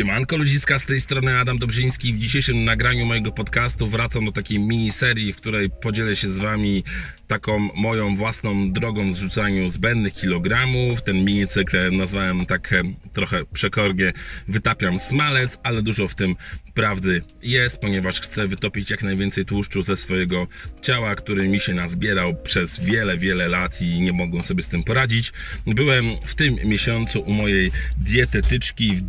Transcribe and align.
Siemanko 0.00 0.36
ludziska, 0.36 0.78
z 0.78 0.84
tej 0.84 1.00
strony 1.00 1.38
Adam 1.38 1.58
Dobrzyński. 1.58 2.14
W 2.14 2.18
dzisiejszym 2.18 2.64
nagraniu 2.64 3.06
mojego 3.06 3.32
podcastu 3.32 3.86
wracam 3.86 4.24
do 4.24 4.32
takiej 4.32 4.58
miniserii, 4.58 5.32
w 5.32 5.36
której 5.36 5.70
podzielę 5.70 6.16
się 6.16 6.30
z 6.30 6.38
wami 6.38 6.84
taką 7.26 7.68
moją 7.74 8.16
własną 8.16 8.72
drogą 8.72 9.10
w 9.10 9.14
zrzucaniu 9.14 9.68
zbędnych 9.68 10.14
kilogramów. 10.14 11.02
Ten 11.02 11.24
minicykl 11.24 11.96
nazwałem 11.96 12.46
tak 12.46 12.72
e, 12.72 12.82
trochę 13.12 13.44
przekornie 13.52 14.12
wytapiam 14.48 14.98
smalec, 14.98 15.58
ale 15.62 15.82
dużo 15.82 16.08
w 16.08 16.14
tym 16.14 16.36
prawdy 16.74 17.22
jest, 17.42 17.78
ponieważ 17.78 18.20
chcę 18.20 18.48
wytopić 18.48 18.90
jak 18.90 19.02
najwięcej 19.02 19.44
tłuszczu 19.44 19.82
ze 19.82 19.96
swojego 19.96 20.46
ciała, 20.82 21.14
który 21.14 21.48
mi 21.48 21.60
się 21.60 21.74
nazbierał 21.74 22.34
przez 22.42 22.80
wiele, 22.80 23.18
wiele 23.18 23.48
lat 23.48 23.82
i 23.82 24.00
nie 24.00 24.12
mogłem 24.12 24.44
sobie 24.44 24.62
z 24.62 24.68
tym 24.68 24.82
poradzić. 24.82 25.32
Byłem 25.66 26.04
w 26.26 26.34
tym 26.34 26.54
miesiącu 26.64 27.20
u 27.20 27.32
mojej 27.32 27.70
dietetyczki 27.98 28.96
w 28.96 29.02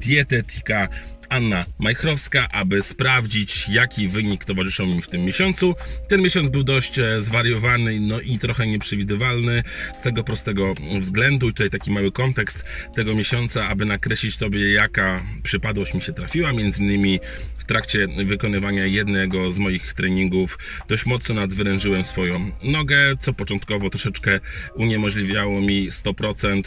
Anna 1.32 1.66
Majchrowska, 1.80 2.48
aby 2.52 2.82
sprawdzić, 2.82 3.70
jaki 3.70 4.08
wynik 4.08 4.46
towarzyszą 4.46 4.86
mi 4.86 5.02
w 5.02 5.08
tym 5.08 5.26
miesiącu. 5.26 5.76
Ten 6.08 6.22
miesiąc 6.22 6.50
był 6.50 6.64
dość 6.64 7.00
e, 7.00 7.22
zwariowany, 7.22 8.00
no 8.00 8.22
i 8.22 8.40
trochę 8.40 8.68
nieprzewidywalny 8.68 9.64
z 9.94 10.02
tego 10.02 10.24
prostego 10.24 10.74
względu. 11.00 11.50
I 11.50 11.54
tutaj 11.54 11.70
taki 11.70 11.92
mały 11.92 12.12
kontekst 12.12 12.66
tego 12.96 13.16
miesiąca, 13.16 13.68
aby 13.68 13.86
nakreślić 13.86 14.38
Tobie, 14.38 14.72
jaka 14.72 15.24
przypadłość 15.44 15.94
mi 15.94 16.02
się 16.02 16.14
trafiła. 16.14 16.54
Między 16.54 16.84
innymi 16.84 17.20
w 17.58 17.66
trakcie 17.66 18.08
wykonywania 18.26 18.86
jednego 18.86 19.52
z 19.52 19.58
moich 19.58 19.94
treningów 19.94 20.60
dość 20.88 21.06
mocno 21.06 21.36
nadzwyrężyłem 21.36 22.04
swoją 22.04 22.52
nogę, 22.64 22.98
co 23.20 23.34
początkowo 23.34 23.90
troszeczkę 23.90 24.40
uniemożliwiało 24.76 25.62
mi 25.62 25.92
100% 25.92 26.64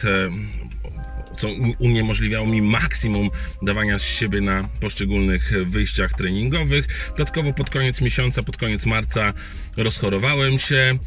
co 1.35 1.49
uniemożliwiało 1.79 2.47
mi 2.47 2.63
maksimum 2.63 3.31
dawania 3.63 3.99
z 3.99 4.03
siebie 4.03 4.41
na 4.41 4.69
poszczególnych 4.81 5.53
wyjściach 5.67 6.13
treningowych. 6.15 6.87
Dodatkowo 7.09 7.53
pod 7.53 7.71
koniec 7.71 8.01
miesiąca, 8.01 8.43
pod 8.43 8.57
koniec 8.57 8.87
marca 8.87 9.33
rozchorowałem 9.77 10.59
się. 10.59 10.99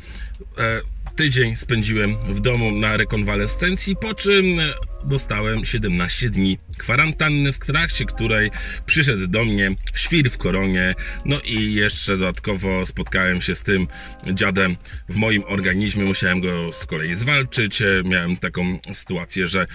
E, 0.58 0.82
tydzień 1.16 1.56
spędziłem 1.56 2.18
w 2.18 2.42
domu 2.42 2.72
na 2.72 2.98
rekonwalescencji, 2.98 3.96
po 3.96 4.14
czym 4.14 4.60
dostałem 5.04 5.66
17 5.66 6.30
dni 6.30 6.58
kwarantanny, 6.78 7.54
w 7.54 7.60
trakcie 7.60 8.06
której 8.06 8.52
przyszedł 8.86 9.28
do 9.28 9.46
mnie 9.46 9.76
świr 9.94 10.32
w 10.32 10.38
koronie, 10.38 10.96
no 11.26 11.40
i 11.40 11.74
jeszcze 11.74 12.18
dodatkowo 12.18 12.86
spotkałem 12.86 13.42
się 13.42 13.56
z 13.56 13.64
tym 13.64 13.88
dziadem 14.34 14.78
w 15.10 15.16
moim 15.16 15.44
organizmie, 15.48 16.06
musiałem 16.06 16.42
go 16.42 16.72
z 16.72 16.86
kolei 16.86 17.16
zwalczyć, 17.16 17.84
miałem 18.06 18.38
taką 18.38 18.80
sytuację, 18.94 19.48
że 19.48 19.68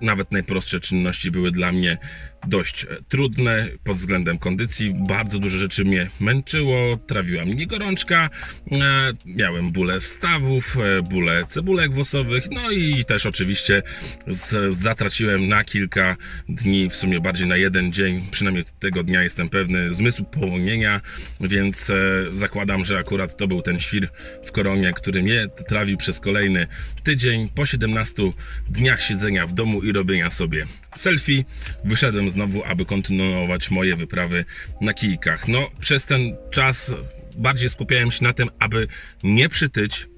nawet 0.00 0.32
najprostsze 0.32 0.80
czynności 0.80 1.30
były 1.30 1.50
dla 1.50 1.72
mnie 1.72 1.98
dość 2.46 2.86
trudne 3.08 3.68
pod 3.84 3.96
względem 3.96 4.38
kondycji, 4.38 4.94
bardzo 5.08 5.38
dużo 5.38 5.58
rzeczy 5.58 5.84
mnie 5.84 6.10
męczyło, 6.20 6.96
trawiła 6.96 7.44
mnie 7.44 7.66
gorączka, 7.66 8.30
e, 8.72 9.12
miałem 9.26 9.72
bóle 9.72 10.00
wstawów, 10.00 10.76
e, 10.76 11.02
bóle 11.02 11.46
cebulek 11.48 11.92
włosowych, 11.92 12.50
no 12.50 12.70
i 12.70 13.04
też 13.04 13.26
oczywiście 13.26 13.82
z 14.26 14.61
zatraciłem 14.70 15.48
na 15.48 15.64
kilka 15.64 16.16
dni, 16.48 16.90
w 16.90 16.96
sumie 16.96 17.20
bardziej 17.20 17.46
na 17.46 17.56
jeden 17.56 17.92
dzień, 17.92 18.26
przynajmniej 18.30 18.64
tego 18.78 19.02
dnia 19.02 19.22
jestem 19.22 19.48
pewny, 19.48 19.94
zmysł 19.94 20.24
połonienia, 20.24 21.00
więc 21.40 21.90
e, 21.90 21.94
zakładam, 22.32 22.84
że 22.84 22.98
akurat 22.98 23.36
to 23.36 23.48
był 23.48 23.62
ten 23.62 23.80
świr 23.80 24.08
w 24.44 24.52
koronie, 24.52 24.92
który 24.92 25.22
mnie 25.22 25.46
trawił 25.68 25.96
przez 25.96 26.20
kolejny 26.20 26.66
tydzień. 27.02 27.48
Po 27.54 27.66
17 27.66 28.22
dniach 28.68 29.02
siedzenia 29.02 29.46
w 29.46 29.52
domu 29.52 29.82
i 29.82 29.92
robienia 29.92 30.30
sobie 30.30 30.66
selfie, 30.94 31.44
wyszedłem 31.84 32.30
znowu, 32.30 32.64
aby 32.64 32.84
kontynuować 32.84 33.70
moje 33.70 33.96
wyprawy 33.96 34.44
na 34.80 34.94
kijkach. 34.94 35.48
No, 35.48 35.68
przez 35.80 36.04
ten 36.04 36.36
czas 36.50 36.94
bardziej 37.36 37.68
skupiałem 37.68 38.10
się 38.10 38.24
na 38.24 38.32
tym, 38.32 38.48
aby 38.58 38.88
nie 39.22 39.48
przytyć, 39.48 40.08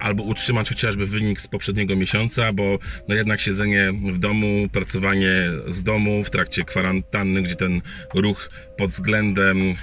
albo 0.00 0.22
utrzymać 0.22 0.68
chociażby 0.68 1.06
wynik 1.06 1.40
z 1.40 1.48
poprzedniego 1.48 1.96
miesiąca, 1.96 2.52
bo 2.52 2.78
no 3.08 3.14
jednak 3.14 3.40
siedzenie 3.40 3.92
w 4.12 4.18
domu, 4.18 4.68
pracowanie 4.72 5.32
z 5.68 5.82
domu 5.82 6.24
w 6.24 6.30
trakcie 6.30 6.64
kwarantanny, 6.64 7.42
gdzie 7.42 7.56
ten 7.56 7.80
ruch 8.14 8.50
pod 8.76 8.90
względem 8.90 9.58
e, 9.60 9.74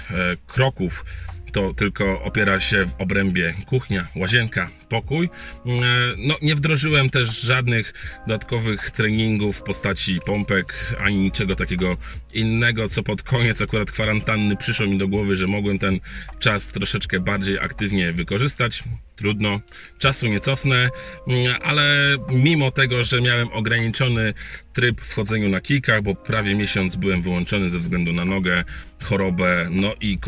kroków 0.46 1.04
to 1.52 1.74
tylko 1.74 2.22
opiera 2.22 2.60
się 2.60 2.86
w 2.86 2.94
obrębie 3.00 3.54
kuchnia, 3.66 4.06
łazienka, 4.16 4.70
pokój. 4.88 5.26
E, 5.26 5.70
no, 6.16 6.36
nie 6.42 6.54
wdrożyłem 6.54 7.10
też 7.10 7.40
żadnych 7.40 7.94
dodatkowych 8.26 8.90
treningów 8.90 9.58
w 9.58 9.62
postaci 9.62 10.18
pompek, 10.26 10.96
ani 11.00 11.16
niczego 11.16 11.56
takiego 11.56 11.96
innego, 12.32 12.88
co 12.88 13.02
pod 13.02 13.22
koniec 13.22 13.62
akurat 13.62 13.92
kwarantanny 13.92 14.56
przyszło 14.56 14.86
mi 14.86 14.98
do 14.98 15.08
głowy, 15.08 15.36
że 15.36 15.46
mogłem 15.46 15.78
ten 15.78 16.00
czas 16.38 16.68
troszeczkę 16.68 17.20
bardziej 17.20 17.58
aktywnie 17.58 18.12
wykorzystać. 18.12 18.84
Trudno, 19.16 19.60
czasu 19.98 20.26
nie 20.26 20.40
cofnę, 20.40 20.90
mm, 21.28 21.56
ale 21.62 22.16
mimo 22.30 22.70
tego, 22.70 23.04
że 23.04 23.20
miałem 23.20 23.48
ograniczony 23.52 24.34
tryb 24.72 25.00
w 25.00 25.14
chodzeniu 25.14 25.48
na 25.48 25.60
kijkach, 25.60 26.02
bo 26.02 26.14
prawie 26.14 26.54
miesiąc 26.54 26.96
byłem 26.96 27.22
wyłączony 27.22 27.70
ze 27.70 27.78
względu 27.78 28.12
na 28.12 28.24
nogę, 28.24 28.64
chorobę, 29.02 29.68
no 29.70 29.94
i 30.00 30.18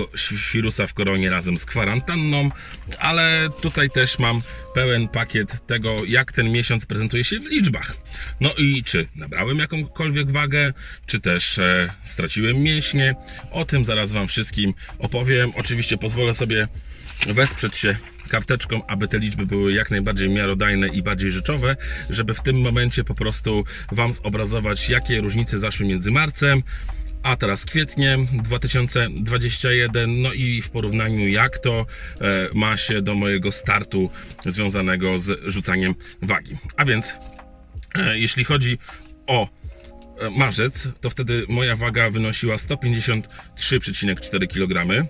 wirusa 0.55 0.87
w 0.87 0.95
koronie 0.95 1.31
razem 1.31 1.59
z 1.59 1.67
kwarantanną, 1.67 2.51
ale 2.99 3.49
tutaj 3.63 3.91
też 3.91 4.19
mam 4.19 4.41
pełen 4.75 5.09
pakiet 5.09 5.67
tego, 5.67 5.97
jak 6.07 6.33
ten 6.33 6.53
miesiąc 6.53 6.87
prezentuje 6.87 7.25
się 7.25 7.41
w 7.41 7.51
liczbach. 7.51 7.97
No 8.41 8.55
i 8.59 8.85
czy 8.85 9.09
nabrałem 9.17 9.59
jakąkolwiek 9.59 10.31
wagę, 10.31 10.73
czy 11.07 11.21
też 11.21 11.59
e, 11.59 11.93
straciłem 12.05 12.57
mięśnie. 12.57 13.15
O 13.51 13.65
tym 13.65 13.85
zaraz 13.85 14.13
Wam 14.13 14.29
wszystkim 14.29 14.75
opowiem. 14.99 15.53
Oczywiście 15.57 15.99
pozwolę 15.99 16.35
sobie 16.35 16.69
wesprzeć 17.27 17.77
się 17.77 17.97
karteczką, 18.29 18.87
aby 18.87 19.09
te 19.09 19.19
liczby 19.19 19.47
były 19.47 19.73
jak 19.73 19.91
najbardziej 19.91 20.29
miarodajne 20.29 20.89
i 20.89 21.03
bardziej 21.03 21.33
rzeczowe, 21.33 21.77
żeby 22.11 22.35
w 22.35 22.41
tym 22.41 22.61
momencie 22.61 23.05
po 23.05 23.15
prostu 23.15 23.65
Wam 23.93 24.13
zobrazować, 24.13 24.89
jakie 24.89 25.21
różnice 25.21 25.59
zaszły 25.59 25.87
między 25.87 26.11
marcem, 26.11 26.63
a 27.23 27.37
teraz 27.37 27.65
kwietniem 27.65 28.27
2021, 28.33 30.23
no 30.23 30.33
i 30.33 30.63
w 30.63 30.71
porównaniu 30.71 31.29
jak 31.29 31.59
to 31.59 31.87
e, 32.21 32.49
ma 32.55 32.77
się 32.77 33.03
do 33.03 33.15
mojego 33.15 33.53
startu 33.53 34.11
związanego 34.47 35.19
z 35.19 35.41
rzucaniem 35.47 35.95
wagi. 36.23 36.57
A 36.77 36.85
więc 36.85 37.15
e, 37.95 38.19
jeśli 38.19 38.45
chodzi 38.45 38.79
o 39.27 39.49
e, 40.19 40.31
marzec, 40.31 40.89
to 41.01 41.11
wtedy 41.11 41.45
moja 41.49 41.77
waga 41.77 42.11
wynosiła 42.11 42.57
153,4 42.57 44.47
kg 44.49 45.07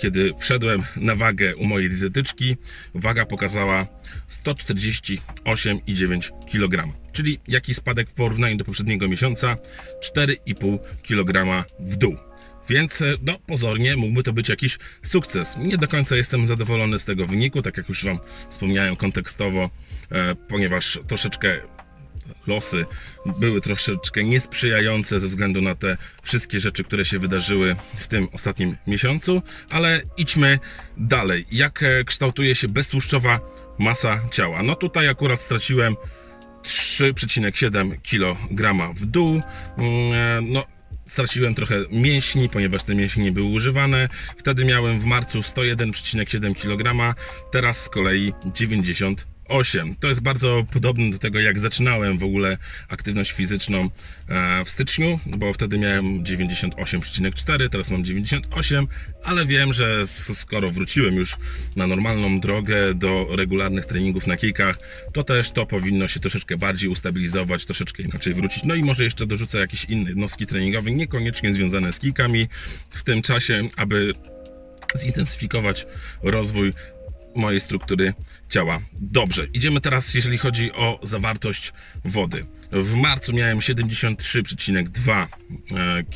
kiedy 0.00 0.34
wszedłem 0.38 0.82
na 0.96 1.14
wagę 1.14 1.56
u 1.56 1.64
mojej 1.64 1.90
dietetyczki, 1.90 2.56
waga 2.94 3.26
pokazała 3.26 3.86
148,9 4.28 6.30
kg. 6.52 6.92
Czyli 7.12 7.40
jaki 7.48 7.74
spadek 7.74 8.10
w 8.10 8.12
porównaniu 8.12 8.56
do 8.56 8.64
poprzedniego 8.64 9.08
miesiąca? 9.08 9.56
4,5 10.16 10.78
kg 11.02 11.64
w 11.78 11.96
dół. 11.96 12.16
Więc 12.68 13.02
no, 13.22 13.38
pozornie 13.46 13.96
mógłby 13.96 14.22
to 14.22 14.32
być 14.32 14.48
jakiś 14.48 14.78
sukces. 15.02 15.56
Nie 15.58 15.78
do 15.78 15.88
końca 15.88 16.16
jestem 16.16 16.46
zadowolony 16.46 16.98
z 16.98 17.04
tego 17.04 17.26
wyniku, 17.26 17.62
tak 17.62 17.76
jak 17.76 17.88
już 17.88 18.04
Wam 18.04 18.18
wspomniałem 18.50 18.96
kontekstowo, 18.96 19.70
e, 20.12 20.34
ponieważ 20.34 21.00
troszeczkę 21.06 21.60
losy 22.46 22.86
były 23.38 23.60
troszeczkę 23.60 24.24
niesprzyjające 24.24 25.20
ze 25.20 25.26
względu 25.26 25.62
na 25.62 25.74
te 25.74 25.96
wszystkie 26.22 26.60
rzeczy, 26.60 26.84
które 26.84 27.04
się 27.04 27.18
wydarzyły 27.18 27.76
w 27.98 28.08
tym 28.08 28.28
ostatnim 28.32 28.76
miesiącu, 28.86 29.42
ale 29.70 30.02
idźmy 30.16 30.58
dalej. 30.96 31.46
Jak 31.52 31.82
e, 31.82 32.04
kształtuje 32.04 32.54
się 32.54 32.68
beztłuszczowa 32.68 33.40
masa 33.78 34.28
ciała? 34.32 34.62
No 34.62 34.74
tutaj 34.74 35.08
akurat 35.08 35.40
straciłem 35.40 35.96
3,7 36.62 37.96
kg 38.02 38.94
w 38.94 39.06
dół. 39.06 39.42
Mm, 39.78 40.12
e, 40.12 40.40
no, 40.42 40.64
straciłem 41.06 41.54
trochę 41.54 41.74
mięśni, 41.90 42.48
ponieważ 42.48 42.84
te 42.84 42.94
mięśnie 42.94 43.24
nie 43.24 43.32
były 43.32 43.46
używane. 43.46 44.08
Wtedy 44.36 44.64
miałem 44.64 45.00
w 45.00 45.04
marcu 45.04 45.40
101,7 45.40 46.54
kg, 46.54 47.14
teraz 47.50 47.84
z 47.84 47.88
kolei 47.88 48.32
90 48.54 49.26
8. 49.50 49.94
To 50.00 50.08
jest 50.08 50.20
bardzo 50.20 50.66
podobne 50.72 51.10
do 51.10 51.18
tego, 51.18 51.40
jak 51.40 51.58
zaczynałem 51.58 52.18
w 52.18 52.22
ogóle 52.22 52.58
aktywność 52.88 53.32
fizyczną 53.32 53.90
e, 54.28 54.64
w 54.64 54.70
styczniu, 54.70 55.20
bo 55.26 55.52
wtedy 55.52 55.78
miałem 55.78 56.24
98,4, 56.24 57.68
teraz 57.68 57.90
mam 57.90 58.04
98, 58.04 58.86
ale 59.24 59.46
wiem, 59.46 59.72
że 59.72 60.06
skoro 60.34 60.70
wróciłem 60.70 61.14
już 61.14 61.36
na 61.76 61.86
normalną 61.86 62.40
drogę 62.40 62.94
do 62.94 63.26
regularnych 63.36 63.86
treningów 63.86 64.26
na 64.26 64.36
kijkach, 64.36 64.78
to 65.12 65.24
też 65.24 65.50
to 65.50 65.66
powinno 65.66 66.08
się 66.08 66.20
troszeczkę 66.20 66.56
bardziej 66.56 66.88
ustabilizować, 66.88 67.64
troszeczkę 67.64 68.02
inaczej 68.02 68.34
wrócić. 68.34 68.64
No 68.64 68.74
i 68.74 68.82
może 68.82 69.04
jeszcze 69.04 69.26
dorzucę 69.26 69.58
jakieś 69.58 69.84
inne 69.84 70.08
jednostki 70.08 70.46
treningowe, 70.46 70.90
niekoniecznie 70.90 71.54
związane 71.54 71.92
z 71.92 71.98
kijkami 71.98 72.48
w 72.90 73.02
tym 73.02 73.22
czasie, 73.22 73.68
aby 73.76 74.14
zintensyfikować 74.98 75.86
rozwój 76.22 76.72
mojej 77.36 77.60
struktury 77.60 78.14
ciała. 78.50 78.80
Dobrze, 78.92 79.46
idziemy 79.52 79.80
teraz, 79.80 80.14
jeżeli 80.14 80.38
chodzi 80.38 80.72
o 80.72 81.00
zawartość 81.02 81.72
wody. 82.04 82.46
W 82.72 82.94
marcu 82.94 83.32
miałem 83.32 83.58
73,2 83.58 85.26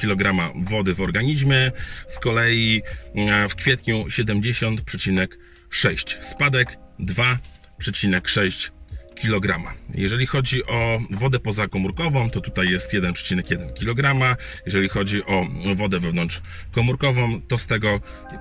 kg 0.00 0.52
wody 0.54 0.94
w 0.94 1.00
organizmie, 1.00 1.72
z 2.08 2.18
kolei 2.18 2.82
e, 3.14 3.48
w 3.48 3.54
kwietniu 3.54 4.04
70,6. 4.04 6.22
Spadek 6.22 6.78
2,6 7.00 8.70
kg. 9.14 9.74
Jeżeli 9.94 10.26
chodzi 10.26 10.66
o 10.66 11.00
wodę 11.10 11.40
pozakomórkową, 11.40 12.30
to 12.30 12.40
tutaj 12.40 12.70
jest 12.70 12.92
1,1 12.92 13.74
kg. 13.74 14.36
Jeżeli 14.66 14.88
chodzi 14.88 15.24
o 15.24 15.46
wodę 15.74 16.00
wewnątrzkomórkową, 16.00 17.40
to 17.48 17.58
z 17.58 17.66
tego 17.66 18.00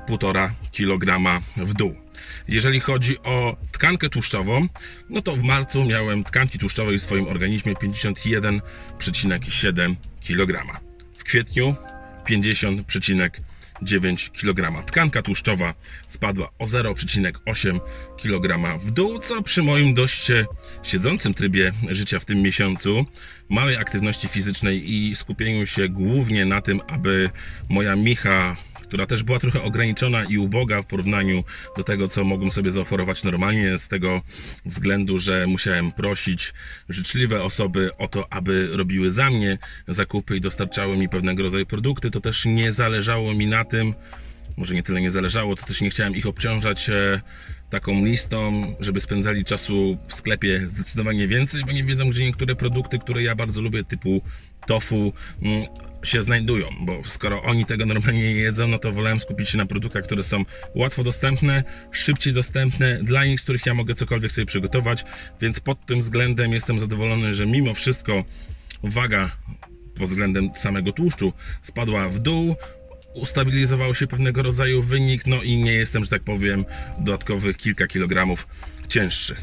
1,5 0.10 0.50
kg 0.72 1.42
w 1.58 1.74
dół. 1.74 1.96
Jeżeli 2.48 2.80
chodzi 2.80 3.20
o 3.20 3.58
tkankę 3.72 4.10
tłuszczową, 4.10 4.68
no 5.10 5.22
to 5.22 5.36
w 5.36 5.44
marcu 5.44 5.86
miałem 5.86 6.24
tkanki 6.24 6.60
tłuszczowej 6.60 7.00
w 7.00 7.02
swoim 7.02 7.28
organizmie 7.28 7.74
51,7 7.74 9.96
kg. 10.28 10.82
W 11.18 11.24
kwietniu 11.24 11.76
50,1 12.26 13.30
9 13.84 14.32
kg. 14.42 14.86
Tkanka 14.86 15.22
tłuszczowa 15.22 15.74
spadła 16.08 16.50
o 16.60 16.66
0,8 16.66 17.80
kg 18.22 18.80
w 18.80 18.92
dół, 18.92 19.20
co 19.20 19.42
przy 19.42 19.64
moim 19.64 19.94
dość 19.94 20.32
siedzącym 20.84 21.34
trybie 21.34 21.72
życia 21.90 22.20
w 22.20 22.26
tym 22.26 22.42
miesiącu, 22.42 23.06
małej 23.50 23.78
aktywności 23.78 24.28
fizycznej 24.28 24.94
i 24.94 25.16
skupieniu 25.16 25.66
się 25.66 25.90
głównie 25.90 26.46
na 26.46 26.62
tym, 26.62 26.82
aby 26.88 27.30
moja 27.70 27.96
micha 27.96 28.56
która 28.94 29.06
też 29.08 29.24
była 29.24 29.40
trochę 29.40 29.62
ograniczona 29.62 30.24
i 30.24 30.38
uboga 30.38 30.82
w 30.82 30.86
porównaniu 30.86 31.44
do 31.78 31.84
tego, 31.84 32.08
co 32.08 32.24
mogłem 32.24 32.52
sobie 32.52 32.72
zaoferować 32.72 33.24
normalnie, 33.24 33.78
z 33.78 33.88
tego 33.88 34.22
względu, 34.66 35.20
że 35.20 35.48
musiałem 35.48 35.92
prosić 35.92 36.54
życzliwe 36.90 37.44
osoby 37.44 37.90
o 37.98 38.08
to, 38.08 38.34
aby 38.34 38.70
robiły 38.72 39.12
za 39.12 39.30
mnie 39.30 39.58
zakupy 39.88 40.38
i 40.38 40.42
dostarczały 40.42 40.98
mi 40.98 41.10
pewnego 41.10 41.44
rodzaju 41.44 41.66
produkty. 41.66 42.12
To 42.12 42.22
też 42.22 42.46
nie 42.46 42.72
zależało 42.72 43.34
mi 43.34 43.48
na 43.48 43.64
tym, 43.66 43.94
może 44.58 44.74
nie 44.74 44.84
tyle 44.84 45.02
nie 45.02 45.12
zależało, 45.12 45.56
to 45.56 45.66
też 45.66 45.82
nie 45.82 45.90
chciałem 45.90 46.16
ich 46.16 46.28
obciążać 46.28 46.90
e, 46.90 47.22
taką 47.70 48.06
listą, 48.06 48.76
żeby 48.80 49.02
spędzali 49.02 49.46
czasu 49.46 49.98
w 50.08 50.14
sklepie 50.14 50.68
zdecydowanie 50.68 51.28
więcej, 51.28 51.64
bo 51.66 51.72
nie 51.72 51.84
wiedzą, 51.84 52.10
gdzie 52.10 52.26
niektóre 52.26 52.56
produkty, 52.56 53.00
które 53.00 53.24
ja 53.24 53.36
bardzo 53.36 53.62
lubię, 53.62 53.84
typu 53.84 54.22
tofu, 54.68 55.14
mm, 55.42 55.66
się 56.04 56.24
znajdują, 56.24 56.68
bo 56.82 57.02
skoro 57.06 57.44
oni 57.44 57.66
tego 57.66 57.86
normalnie 57.86 58.22
nie 58.22 58.32
jedzą, 58.32 58.68
no 58.68 58.78
to 58.78 58.92
wolałem 58.92 59.20
skupić 59.20 59.50
się 59.50 59.58
na 59.58 59.66
produktach, 59.66 60.04
które 60.04 60.24
są 60.24 60.46
łatwo 60.76 61.04
dostępne, 61.04 61.64
szybciej 61.92 62.34
dostępne, 62.34 63.00
dla 63.04 63.26
nich, 63.26 63.40
z 63.40 63.44
których 63.44 63.66
ja 63.66 63.74
mogę 63.74 63.96
cokolwiek 63.96 64.32
sobie 64.32 64.46
przygotować, 64.46 65.04
więc 65.42 65.60
pod 65.60 65.86
tym 65.86 66.00
względem 66.00 66.54
jestem 66.54 66.80
zadowolony, 66.80 67.36
że 67.36 67.46
mimo 67.46 67.74
wszystko 67.74 68.24
waga 68.84 69.32
pod 69.96 70.08
względem 70.08 70.50
samego 70.56 70.92
tłuszczu 70.92 71.34
spadła 71.62 72.10
w 72.10 72.20
dół, 72.20 72.56
ustabilizował 73.14 73.96
się 73.96 74.08
pewnego 74.08 74.44
rodzaju 74.44 74.84
wynik, 74.84 75.28
no 75.28 75.42
i 75.42 75.58
nie 75.58 75.74
jestem, 75.74 76.04
że 76.04 76.10
tak 76.10 76.24
powiem, 76.24 76.66
dodatkowych 77.00 77.58
kilka 77.58 77.88
kilogramów 77.88 78.48
cięższy. 78.90 79.36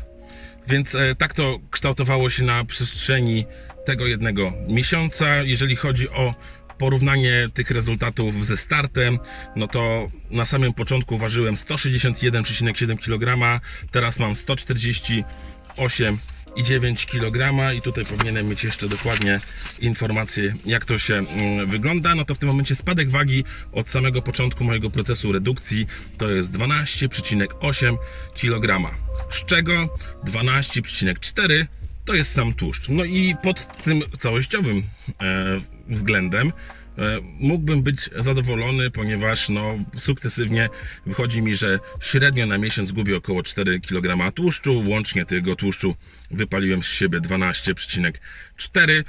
Więc 0.69 0.95
e, 0.95 1.15
tak 1.15 1.35
to 1.35 1.59
kształtowało 1.71 2.31
się 2.31 2.45
na 2.45 2.65
przestrzeni 2.65 3.47
tego 3.91 4.07
jednego 4.07 4.53
miesiąca. 4.69 5.43
Jeżeli 5.43 5.77
chodzi 5.77 6.11
o 6.11 6.35
porównanie 6.79 7.49
tych 7.55 7.71
rezultatów 7.71 8.47
ze 8.47 8.57
startem, 8.57 9.19
no 9.57 9.69
to 9.69 10.09
na 10.31 10.45
samym 10.45 10.73
początku 10.73 11.19
ważyłem 11.19 11.55
161,7 11.55 12.99
kg, 12.99 13.61
teraz 13.91 14.19
mam 14.19 14.37
148 14.37 16.19
i 16.57 16.63
9 16.63 17.07
kg 17.07 17.75
i 17.75 17.83
tutaj 17.83 18.05
powinienem 18.05 18.49
mieć 18.49 18.65
jeszcze 18.65 18.89
dokładnie 18.89 19.41
informacje 19.81 20.55
jak 20.67 20.85
to 20.85 20.99
się 20.99 21.15
mm, 21.15 21.71
wygląda, 21.71 22.15
no 22.15 22.25
to 22.25 22.35
w 22.35 22.39
tym 22.39 22.49
momencie 22.49 22.75
spadek 22.75 23.11
wagi 23.11 23.45
od 23.73 23.89
samego 23.89 24.23
początku 24.23 24.65
mojego 24.65 24.91
procesu 24.91 25.33
redukcji 25.33 25.87
to 26.19 26.31
jest 26.31 26.53
12,8 26.53 27.97
kg, 28.35 28.97
z 29.31 29.45
czego 29.45 29.97
12,4 30.25 31.67
to 32.05 32.15
jest 32.15 32.33
sam 32.33 32.53
tłuszcz. 32.53 32.89
No 32.89 33.05
i 33.05 33.37
pod 33.43 33.83
tym 33.83 34.03
całościowym 34.19 34.83
e, 35.21 35.61
względem 35.89 36.53
E, 37.01 37.21
mógłbym 37.39 37.83
być 37.83 38.11
zadowolony, 38.19 38.91
ponieważ 38.91 39.49
no, 39.49 39.79
sukcesywnie 39.99 40.69
wychodzi 41.07 41.43
mi, 41.43 41.55
że 41.55 41.79
średnio 42.01 42.47
na 42.47 42.59
miesiąc 42.59 42.93
gubię 42.93 43.17
około 43.17 43.43
4 43.43 43.81
kg 43.81 44.33
tłuszczu. 44.33 44.85
Łącznie 44.87 45.27
tego 45.27 45.57
tłuszczu 45.57 45.95
wypaliłem 46.31 46.83
z 46.83 46.87
siebie 46.87 47.21
12,4 47.21 49.05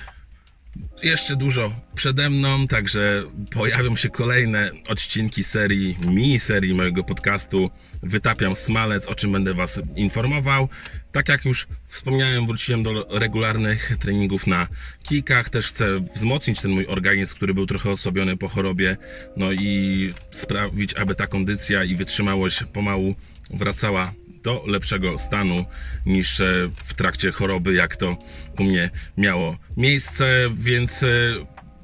jeszcze 1.03 1.35
dużo 1.35 1.73
przede 1.95 2.29
mną, 2.29 2.67
także 2.67 3.23
pojawią 3.51 3.95
się 3.95 4.09
kolejne 4.09 4.71
odcinki 4.87 5.43
serii, 5.43 5.97
mini 6.07 6.39
serii 6.39 6.73
mojego 6.73 7.03
podcastu 7.03 7.69
Wytapiam 8.03 8.55
Smalec, 8.55 9.07
o 9.07 9.15
czym 9.15 9.31
będę 9.31 9.53
Was 9.53 9.81
informował. 9.95 10.69
Tak 11.11 11.29
jak 11.29 11.45
już 11.45 11.67
wspomniałem, 11.87 12.47
wróciłem 12.47 12.83
do 12.83 13.07
regularnych 13.19 13.97
treningów 13.99 14.47
na 14.47 14.67
kikach. 15.03 15.49
Też 15.49 15.67
chcę 15.67 15.99
wzmocnić 16.15 16.61
ten 16.61 16.71
mój 16.71 16.87
organizm, 16.87 17.35
który 17.35 17.53
był 17.53 17.65
trochę 17.65 17.89
osłabiony 17.89 18.37
po 18.37 18.47
chorobie, 18.47 18.97
no 19.37 19.51
i 19.51 20.13
sprawić, 20.31 20.93
aby 20.93 21.15
ta 21.15 21.27
kondycja 21.27 21.83
i 21.83 21.95
wytrzymałość 21.95 22.63
pomału 22.63 23.15
wracała 23.49 24.13
do 24.43 24.63
lepszego 24.67 25.17
stanu 25.17 25.65
niż 26.05 26.39
e, 26.39 26.69
w 26.85 26.93
trakcie 26.93 27.31
choroby, 27.31 27.73
jak 27.73 27.95
to 27.95 28.17
u 28.59 28.63
mnie 28.63 28.89
miało 29.17 29.57
miejsce, 29.77 30.49
więc 30.53 31.03
e, 31.03 31.07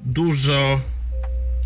dużo 0.06 0.82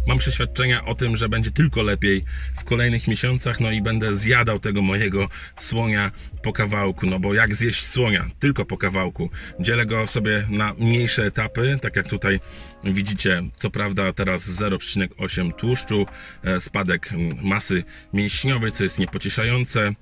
mam 0.08 0.18
przeświadczenia 0.18 0.86
o 0.86 0.96
tym, 0.96 1.18
że 1.18 1.30
będzie 1.30 1.52
tylko 1.52 1.82
lepiej 1.82 2.24
w 2.58 2.64
kolejnych 2.64 3.08
miesiącach, 3.08 3.60
no 3.60 3.72
i 3.72 3.82
będę 3.82 4.16
zjadał 4.16 4.60
tego 4.60 4.82
mojego 4.82 5.30
słonia 5.56 6.12
po 6.44 6.54
kawałku, 6.54 7.08
no 7.08 7.20
bo 7.20 7.34
jak 7.34 7.56
zjeść 7.56 7.86
słonia? 7.86 8.28
Tylko 8.40 8.66
po 8.66 8.78
kawałku. 8.78 9.30
Dzielę 9.60 9.86
go 9.86 10.08
sobie 10.08 10.46
na 10.50 10.74
mniejsze 10.74 11.26
etapy, 11.26 11.80
tak 11.82 11.96
jak 11.96 12.08
tutaj 12.08 12.40
widzicie, 12.84 13.44
co 13.58 13.70
prawda 13.70 14.14
teraz 14.14 14.50
0,8 14.50 15.54
tłuszczu, 15.54 16.06
e, 16.44 16.60
spadek 16.60 17.10
masy 17.44 17.84
mięśniowej, 18.14 18.72
co 18.72 18.84
jest 18.84 19.00
niepocieszające, 19.00 19.94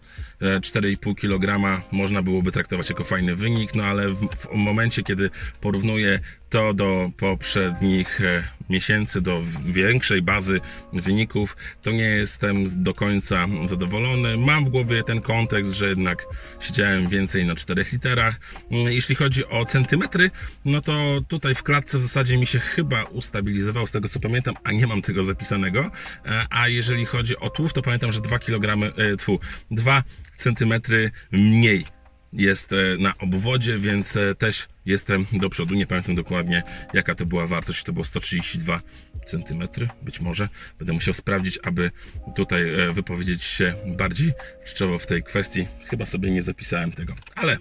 4,5 0.41 1.15
kg 1.15 1.81
można 1.91 2.21
byłoby 2.21 2.51
traktować 2.51 2.89
jako 2.89 3.03
fajny 3.03 3.35
wynik, 3.35 3.75
no 3.75 3.83
ale 3.83 4.09
w, 4.09 4.27
w 4.35 4.53
momencie, 4.53 5.03
kiedy 5.03 5.29
porównuję 5.62 6.19
to 6.49 6.73
do 6.73 7.11
poprzednich 7.17 8.21
e, 8.21 8.43
miesięcy, 8.69 9.21
do 9.21 9.41
większej 9.65 10.21
bazy 10.21 10.61
wyników, 10.93 11.57
to 11.81 11.91
nie 11.91 12.09
jestem 12.09 12.83
do 12.83 12.93
końca 12.93 13.47
zadowolony. 13.65 14.37
Mam 14.37 14.65
w 14.65 14.69
głowie 14.69 15.03
ten 15.03 15.21
kontekst, 15.21 15.73
że 15.73 15.89
jednak 15.89 16.25
siedziałem 16.59 17.09
więcej 17.09 17.45
na 17.45 17.55
4 17.55 17.85
literach. 17.93 18.39
Mm, 18.71 18.87
jeśli 18.87 19.15
chodzi 19.15 19.47
o 19.47 19.65
centymetry, 19.65 20.31
no 20.65 20.81
to 20.81 21.21
tutaj 21.27 21.55
w 21.55 21.63
klatce 21.63 21.97
w 21.97 22.01
zasadzie 22.01 22.37
mi 22.37 22.47
się 22.47 22.59
chyba 22.59 23.03
ustabilizował 23.03 23.87
z 23.87 23.91
tego 23.91 24.09
co 24.09 24.19
pamiętam, 24.19 24.55
a 24.63 24.71
nie 24.71 24.87
mam 24.87 25.01
tego 25.01 25.23
zapisanego. 25.23 25.91
E, 26.25 26.45
a 26.49 26.67
jeżeli 26.67 27.05
chodzi 27.05 27.37
o 27.37 27.49
tłów, 27.49 27.73
to 27.73 27.81
pamiętam, 27.81 28.13
że 28.13 28.21
2 28.21 28.39
kg, 28.39 28.93
e, 28.97 29.17
tfu, 29.17 29.39
2 29.71 30.03
centymetry 30.37 31.11
mniej 31.31 31.98
jest 32.33 32.74
e, 32.74 32.75
na 33.00 33.17
obwodzie, 33.17 33.79
więc 33.79 34.17
e, 34.17 34.36
też 34.36 34.67
jestem 34.86 35.25
do 35.31 35.50
przodu. 35.50 35.75
Nie 35.75 35.88
pamiętam 35.88 36.15
dokładnie, 36.15 36.63
jaka 36.93 37.15
to 37.15 37.25
była 37.25 37.48
wartość. 37.48 37.83
To 37.83 37.93
było 37.93 38.05
132 38.05 38.81
cm, 39.25 39.63
być 40.01 40.21
może. 40.21 40.50
Będę 40.79 40.93
musiał 40.93 41.13
sprawdzić, 41.13 41.59
aby 41.63 41.91
tutaj 42.36 42.74
e, 42.74 42.93
wypowiedzieć 42.93 43.43
się 43.43 43.74
bardziej 43.98 44.33
czczowo 44.65 45.00
w 45.00 45.07
tej 45.07 45.24
kwestii. 45.24 45.67
Chyba 45.86 46.05
sobie 46.05 46.31
nie 46.31 46.41
zapisałem 46.41 46.91
tego, 46.91 47.13
ale 47.36 47.57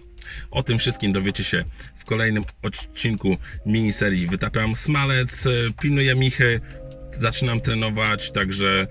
o 0.51 0.63
tym 0.63 0.79
wszystkim 0.79 1.13
dowiecie 1.13 1.45
się 1.45 1.65
w 1.97 2.05
kolejnym 2.05 2.45
odcinku 2.63 3.37
miniserii 3.67 4.27
Wytapiam 4.27 4.77
Smalec, 4.77 5.45
pilnuję 5.81 6.15
Michy, 6.15 6.61
zaczynam 7.13 7.61
trenować, 7.61 8.31
także 8.31 8.87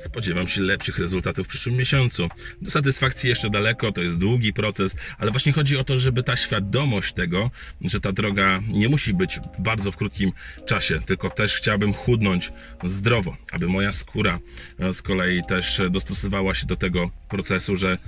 Spodziewam 0.00 0.48
się 0.48 0.62
lepszych 0.62 0.98
rezultatów 0.98 1.46
w 1.46 1.50
przyszłym 1.50 1.76
miesiącu. 1.76 2.28
Do 2.62 2.70
satysfakcji 2.70 3.28
jeszcze 3.28 3.50
daleko, 3.50 3.92
to 3.92 4.02
jest 4.02 4.18
długi 4.18 4.52
proces, 4.52 4.96
ale 5.18 5.30
właśnie 5.30 5.52
chodzi 5.52 5.76
o 5.76 5.84
to, 5.84 5.98
żeby 5.98 6.22
ta 6.22 6.36
świadomość 6.36 7.12
tego, 7.12 7.50
że 7.80 8.00
ta 8.00 8.12
droga 8.12 8.60
nie 8.68 8.88
musi 8.88 9.14
być 9.14 9.40
w 9.58 9.62
bardzo 9.62 9.92
w 9.92 9.96
krótkim 9.96 10.32
czasie, 10.66 11.00
tylko 11.06 11.30
też 11.30 11.56
chciałbym 11.56 11.92
chudnąć 11.92 12.52
zdrowo, 12.84 13.36
aby 13.52 13.68
moja 13.68 13.92
skóra 13.92 14.38
e, 14.78 14.92
z 14.92 15.02
kolei 15.02 15.42
też 15.48 15.80
dostosowała 15.90 16.54
się 16.54 16.66
do 16.66 16.76
tego 16.76 17.10
procesu, 17.28 17.76
że 17.76 17.98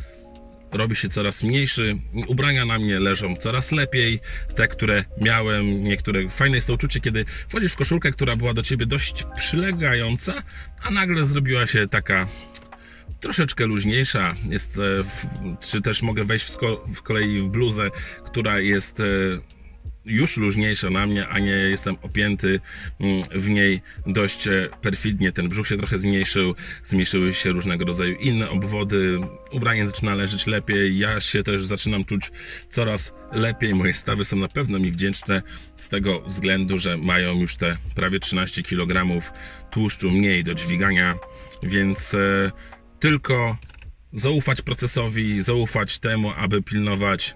robi 0.73 0.97
się 0.97 1.09
coraz 1.09 1.43
mniejszy, 1.43 1.99
ubrania 2.27 2.65
na 2.65 2.79
mnie 2.79 3.01
leżą 3.01 3.37
coraz 3.37 3.73
lepiej, 3.73 4.21
te, 4.55 4.69
które 4.69 5.05
miałem, 5.21 5.85
niektóre, 5.85 6.29
fajne 6.29 6.57
jest 6.57 6.67
to 6.67 6.75
uczucie, 6.75 7.01
kiedy 7.01 7.25
wchodzisz 7.49 7.73
w 7.73 7.77
koszulkę, 7.77 8.13
która 8.13 8.37
była 8.37 8.55
do 8.55 8.63
ciebie 8.63 8.87
dość 8.87 9.25
przylegająca, 9.37 10.43
a 10.83 10.91
nagle 10.91 11.25
zrobiła 11.25 11.67
się 11.67 11.89
taka 11.89 12.27
troszeczkę 13.21 13.67
luźniejsza, 13.67 14.35
jest, 14.49 14.79
e, 14.79 15.61
czy 15.61 15.81
też 15.81 16.03
mogę 16.03 16.25
wejść 16.25 16.47
w, 16.47 16.59
w 16.95 17.03
kolei 17.03 17.41
w 17.41 17.47
bluzę, 17.47 17.91
która 18.25 18.61
jest 18.61 19.01
e, 19.01 19.05
już 20.05 20.37
luźniejsza 20.37 20.91
na 20.91 21.07
mnie, 21.07 21.29
a 21.29 21.39
nie 21.39 21.51
jestem 21.51 21.97
opięty 22.03 22.61
mm, 23.01 23.23
w 23.35 23.51
niej 23.51 23.81
dość 24.07 24.49
e, 24.49 24.69
perfidnie. 24.81 25.33
Ten 25.33 25.49
brzuch 25.49 25.67
się 25.67 25.77
trochę 25.77 25.99
zmniejszył, 25.99 26.55
zmniejszyły 26.85 27.35
się 27.35 27.51
różnego 27.51 27.85
rodzaju 27.85 28.15
inne 28.15 28.51
obwody, 28.51 29.19
ubranie 29.53 29.87
zaczyna 29.87 30.15
leżeć 30.15 30.47
lepiej, 30.47 30.99
ja 30.99 31.21
się 31.21 31.43
też 31.43 31.67
zaczynam 31.67 32.05
czuć 32.05 32.31
coraz 32.71 33.15
lepiej, 33.33 33.75
moje 33.75 33.95
stawy 33.95 34.25
są 34.25 34.37
na 34.37 34.49
pewno 34.49 34.79
mi 34.79 34.91
wdzięczne 34.91 35.43
z 35.77 35.89
tego 35.89 36.21
względu, 36.21 36.79
że 36.79 36.97
mają 36.97 37.41
już 37.41 37.57
te 37.57 37.77
prawie 37.95 38.21
13 38.21 38.63
kg 38.63 39.23
tłuszczu 39.71 40.11
mniej 40.11 40.45
do 40.45 40.55
dźwigania, 40.55 41.15
więc 41.63 42.15
e, 42.15 42.53
tylko 43.01 43.57
zaufać 44.13 44.63
procesowi, 44.63 45.43
zaufać 45.43 45.99
temu, 45.99 46.33
aby 46.37 46.63
pilnować 46.63 47.35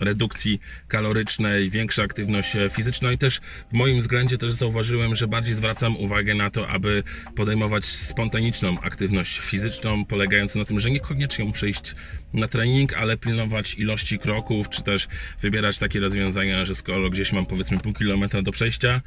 redukcji 0.00 0.60
kalorycznej, 0.88 1.70
większa 1.70 2.02
aktywność 2.02 2.56
fizyczna. 2.70 3.12
I 3.12 3.18
też 3.18 3.40
w 3.72 3.72
moim 3.72 4.00
względzie 4.00 4.38
też 4.38 4.52
zauważyłem, 4.52 5.16
że 5.16 5.28
bardziej 5.28 5.54
zwracam 5.54 5.96
uwagę 5.96 6.34
na 6.34 6.50
to, 6.50 6.68
aby 6.68 7.02
podejmować 7.36 7.84
spontaniczną 7.84 8.80
aktywność 8.80 9.38
fizyczną, 9.38 10.04
polegającą 10.04 10.58
na 10.58 10.64
tym, 10.64 10.80
że 10.80 10.90
niekoniecznie 10.90 11.44
muszę 11.44 11.68
iść 11.68 11.94
na 12.32 12.48
trening, 12.48 12.94
ale 12.94 13.16
pilnować 13.16 13.74
ilości 13.74 14.18
kroków, 14.18 14.68
czy 14.68 14.82
też 14.82 15.08
wybierać 15.40 15.78
takie 15.78 16.00
rozwiązania, 16.00 16.64
że 16.64 16.74
skoro 16.74 17.10
gdzieś 17.10 17.32
mam 17.32 17.46
powiedzmy 17.46 17.78
pół 17.78 17.92
kilometra 17.92 18.42
do 18.42 18.52
przejścia, 18.52 19.00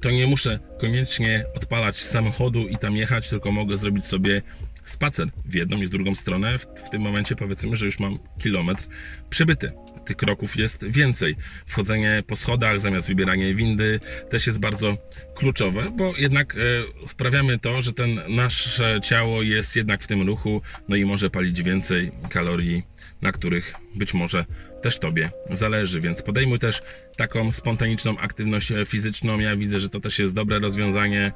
to 0.00 0.10
nie 0.10 0.26
muszę 0.26 0.58
koniecznie 0.80 1.44
odpalać 1.54 2.02
samochodu 2.02 2.68
i 2.68 2.76
tam 2.76 2.96
jechać, 2.96 3.28
tylko 3.28 3.52
mogę 3.52 3.78
zrobić 3.78 4.04
sobie 4.04 4.42
spacer 4.86 5.28
w 5.44 5.54
jedną 5.54 5.82
i 5.82 5.86
w 5.86 5.90
drugą 5.90 6.14
stronę. 6.14 6.58
W, 6.58 6.66
w 6.86 6.90
tym 6.90 7.02
momencie 7.02 7.36
powiedzmy, 7.36 7.76
że 7.76 7.86
już 7.86 7.98
mam 7.98 8.18
kilometr 8.38 8.86
przybyty 9.30 9.72
tych 10.06 10.16
kroków 10.16 10.56
jest 10.56 10.84
więcej. 10.84 11.36
Wchodzenie 11.66 12.22
po 12.26 12.36
schodach 12.36 12.80
zamiast 12.80 13.08
wybieranie 13.08 13.54
windy 13.54 14.00
też 14.30 14.46
jest 14.46 14.60
bardzo 14.60 14.98
kluczowe, 15.34 15.90
bo 15.96 16.14
jednak 16.16 16.56
e, 16.56 17.06
sprawiamy 17.06 17.58
to, 17.58 17.82
że 17.82 17.92
ten 17.92 18.20
nasze 18.28 19.00
ciało 19.02 19.42
jest 19.42 19.76
jednak 19.76 20.02
w 20.02 20.06
tym 20.06 20.22
ruchu, 20.22 20.62
no 20.88 20.96
i 20.96 21.04
może 21.04 21.30
palić 21.30 21.62
więcej 21.62 22.12
kalorii, 22.30 22.82
na 23.22 23.32
których 23.32 23.74
być 23.94 24.14
może 24.14 24.44
też 24.82 24.98
Tobie 24.98 25.30
zależy, 25.50 26.00
więc 26.00 26.22
podejmuj 26.22 26.58
też 26.58 26.82
taką 27.16 27.52
spontaniczną 27.52 28.18
aktywność 28.18 28.72
fizyczną. 28.86 29.38
Ja 29.38 29.56
widzę, 29.56 29.80
że 29.80 29.88
to 29.88 30.00
też 30.00 30.18
jest 30.18 30.34
dobre 30.34 30.58
rozwiązanie 30.58 31.32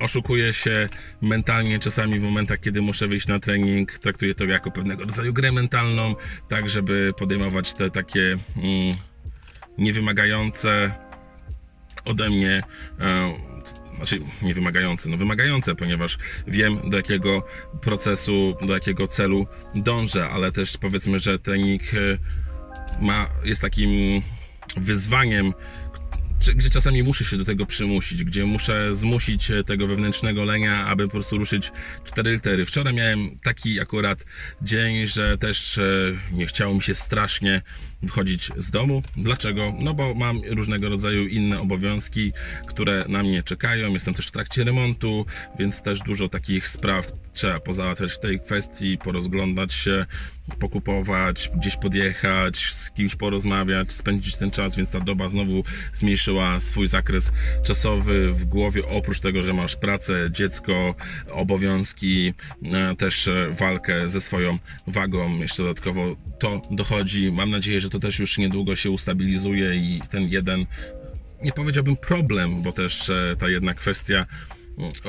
oszukuję 0.00 0.52
się 0.52 0.88
mentalnie 1.22 1.78
czasami 1.78 2.20
w 2.20 2.22
momentach, 2.22 2.60
kiedy 2.60 2.82
muszę 2.82 3.08
wyjść 3.08 3.26
na 3.26 3.40
trening. 3.40 3.98
Traktuję 3.98 4.34
to 4.34 4.44
jako 4.44 4.70
pewnego 4.70 5.04
rodzaju 5.04 5.32
grę 5.32 5.52
mentalną, 5.52 6.14
tak 6.48 6.70
żeby 6.70 7.12
podejmować 7.18 7.74
te 7.74 7.90
takie 7.90 8.36
mm, 8.56 8.96
niewymagające 9.78 10.94
ode 12.04 12.30
mnie 12.30 12.62
e, 13.00 13.34
znaczy 13.96 14.20
nie 14.42 14.54
wymagające, 14.54 15.10
no 15.10 15.16
wymagające, 15.16 15.74
ponieważ 15.74 16.18
wiem 16.46 16.90
do 16.90 16.96
jakiego 16.96 17.46
procesu, 17.80 18.56
do 18.66 18.74
jakiego 18.74 19.06
celu 19.06 19.46
dążę, 19.74 20.28
ale 20.28 20.52
też 20.52 20.76
powiedzmy, 20.76 21.20
że 21.20 21.38
trening 21.38 21.82
e, 21.82 22.18
ma, 23.00 23.28
jest 23.44 23.62
takim 23.62 24.22
wyzwaniem, 24.76 25.52
gdzie 26.52 26.70
czasami 26.70 27.02
muszę 27.02 27.24
się 27.24 27.36
do 27.36 27.44
tego 27.44 27.66
przymusić, 27.66 28.24
gdzie 28.24 28.44
muszę 28.44 28.94
zmusić 28.94 29.50
e, 29.50 29.64
tego 29.64 29.86
wewnętrznego 29.86 30.44
lenia, 30.44 30.86
aby 30.86 31.04
po 31.04 31.10
prostu 31.10 31.38
ruszyć 31.38 31.72
cztery 32.04 32.32
litery. 32.32 32.64
Wczoraj 32.64 32.94
miałem 32.94 33.38
taki 33.38 33.80
akurat 33.80 34.24
dzień, 34.62 35.06
że 35.06 35.38
też 35.38 35.78
e, 35.78 35.82
nie 36.32 36.46
chciało 36.46 36.74
mi 36.74 36.82
się 36.82 36.94
strasznie 36.94 37.62
wychodzić 38.02 38.50
z 38.56 38.70
domu. 38.70 39.02
Dlaczego? 39.16 39.74
No 39.78 39.94
bo 39.94 40.14
mam 40.14 40.40
różnego 40.48 40.88
rodzaju 40.88 41.26
inne 41.26 41.60
obowiązki, 41.60 42.32
które 42.66 43.04
na 43.08 43.22
mnie 43.22 43.42
czekają. 43.42 43.92
Jestem 43.92 44.14
też 44.14 44.28
w 44.28 44.30
trakcie 44.30 44.64
remontu, 44.64 45.26
więc 45.58 45.82
też 45.82 46.00
dużo 46.00 46.28
takich 46.28 46.68
spraw 46.68 47.06
trzeba 47.34 47.60
pozałatwiać 47.60 48.12
w 48.12 48.18
tej 48.18 48.40
kwestii, 48.40 48.98
porozglądać 48.98 49.72
się, 49.72 50.06
pokupować, 50.58 51.50
gdzieś 51.56 51.76
podjechać, 51.76 52.58
z 52.58 52.90
kimś 52.90 53.14
porozmawiać, 53.16 53.92
spędzić 53.92 54.36
ten 54.36 54.50
czas, 54.50 54.76
więc 54.76 54.90
ta 54.90 55.00
doba 55.00 55.28
znowu 55.28 55.64
zmniejszyła 55.92 56.33
swój 56.60 56.88
zakres 56.88 57.32
czasowy 57.62 58.32
w 58.32 58.44
głowie. 58.44 58.82
Oprócz 58.88 59.20
tego, 59.20 59.42
że 59.42 59.52
masz 59.52 59.76
pracę, 59.76 60.28
dziecko, 60.30 60.94
obowiązki, 61.30 62.34
e, 62.62 62.96
też 62.96 63.28
e, 63.28 63.50
walkę 63.50 64.10
ze 64.10 64.20
swoją 64.20 64.58
wagą, 64.86 65.38
jeszcze 65.38 65.62
dodatkowo 65.62 66.16
to 66.38 66.62
dochodzi. 66.70 67.32
Mam 67.32 67.50
nadzieję, 67.50 67.80
że 67.80 67.90
to 67.90 67.98
też 67.98 68.18
już 68.18 68.38
niedługo 68.38 68.76
się 68.76 68.90
ustabilizuje 68.90 69.74
i 69.74 70.02
ten 70.10 70.22
jeden, 70.22 70.66
nie 71.42 71.52
powiedziałbym 71.52 71.96
problem, 71.96 72.62
bo 72.62 72.72
też 72.72 73.10
e, 73.10 73.36
ta 73.38 73.48
jedna 73.48 73.74
kwestia 73.74 74.26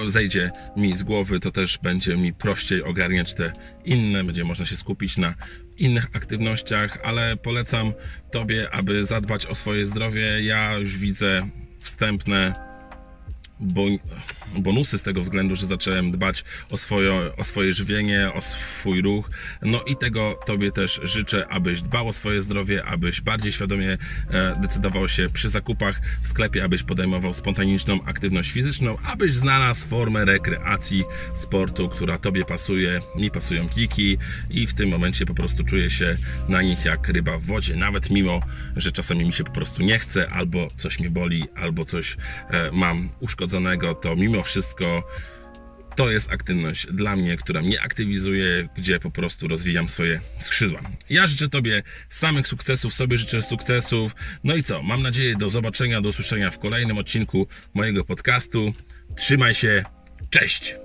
zejdzie 0.05 0.51
mi 0.77 0.95
z 0.95 1.03
głowy, 1.03 1.39
to 1.39 1.51
też 1.51 1.79
będzie 1.83 2.17
mi 2.17 2.33
prościej 2.33 2.83
ogarniać 2.83 3.33
te 3.33 3.53
inne, 3.85 4.23
będzie 4.23 4.43
można 4.43 4.65
się 4.65 4.77
skupić 4.77 5.17
na 5.17 5.33
innych 5.77 6.07
aktywnościach, 6.13 6.97
ale 7.03 7.37
polecam 7.37 7.93
Tobie, 8.31 8.69
aby 8.71 9.05
zadbać 9.05 9.45
o 9.45 9.55
swoje 9.55 9.85
zdrowie. 9.85 10.43
Ja 10.43 10.73
już 10.73 10.97
widzę 10.97 11.49
wstępne 11.79 12.64
bonusy 14.57 14.97
z 14.97 15.01
tego 15.01 15.21
względu, 15.21 15.55
że 15.55 15.65
zacząłem 15.65 16.11
dbać 16.11 16.43
o 16.69 16.77
swoje, 16.77 17.35
o 17.37 17.43
swoje 17.43 17.73
żywienie, 17.73 18.33
o 18.33 18.41
swój 18.41 19.01
ruch. 19.01 19.29
No 19.61 19.81
i 19.81 19.95
tego 19.95 20.39
Tobie 20.45 20.71
też 20.71 20.99
życzę, 21.03 21.47
abyś 21.47 21.81
dbał 21.81 22.07
o 22.07 22.13
swoje 22.13 22.41
zdrowie, 22.41 22.85
abyś 22.85 23.21
bardziej 23.21 23.51
świadomie 23.51 23.97
e, 24.29 24.59
decydował 24.61 25.07
się 25.07 25.29
przy 25.33 25.49
zakupach 25.49 26.01
w 26.21 26.27
sklepie, 26.27 26.63
abyś 26.63 26.83
podejmował 26.83 27.33
spontaniczną 27.33 28.03
aktywność 28.05 28.51
fizyczną, 28.51 28.97
abyś 29.03 29.33
znalazł 29.33 29.87
formę 29.87 30.25
rekreacji, 30.25 31.03
sportu, 31.35 31.89
która 31.89 32.17
Tobie 32.17 32.45
pasuje. 32.45 33.01
Mi 33.15 33.31
pasują 33.31 33.69
kiki 33.69 34.17
i 34.49 34.67
w 34.67 34.73
tym 34.73 34.89
momencie 34.89 35.25
po 35.25 35.33
prostu 35.33 35.63
czuję 35.63 35.89
się 35.89 36.17
na 36.49 36.61
nich 36.61 36.85
jak 36.85 37.09
ryba 37.09 37.37
w 37.37 37.43
wodzie, 37.43 37.75
nawet 37.75 38.09
mimo, 38.09 38.41
że 38.75 38.91
czasami 38.91 39.25
mi 39.25 39.33
się 39.33 39.43
po 39.43 39.51
prostu 39.51 39.83
nie 39.83 39.99
chce, 39.99 40.29
albo 40.29 40.67
coś 40.77 40.99
mnie 40.99 41.09
boli, 41.09 41.43
albo 41.55 41.85
coś 41.85 42.17
e, 42.49 42.71
mam 42.71 43.09
uszkodzone 43.19 43.44
uszkodzonego, 43.45 43.95
to 43.95 44.15
mimo 44.15 44.43
wszystko 44.43 45.03
to 45.95 46.11
jest 46.11 46.31
aktywność 46.31 46.87
dla 46.91 47.15
mnie, 47.15 47.37
która 47.37 47.61
mnie 47.61 47.81
aktywizuje, 47.81 48.69
gdzie 48.77 48.99
po 48.99 49.11
prostu 49.11 49.47
rozwijam 49.47 49.89
swoje 49.89 50.21
skrzydła. 50.39 50.81
Ja 51.09 51.27
życzę 51.27 51.49
Tobie 51.49 51.83
samych 52.09 52.47
sukcesów, 52.47 52.93
sobie 52.93 53.17
życzę 53.17 53.41
sukcesów. 53.41 54.15
No 54.43 54.55
i 54.55 54.63
co? 54.63 54.83
Mam 54.83 55.01
nadzieję 55.01 55.35
do 55.35 55.49
zobaczenia, 55.49 56.01
do 56.01 56.09
usłyszenia 56.09 56.51
w 56.51 56.59
kolejnym 56.59 56.97
odcinku 56.97 57.47
mojego 57.73 58.05
podcastu. 58.05 58.73
Trzymaj 59.15 59.53
się, 59.53 59.83
cześć! 60.29 60.84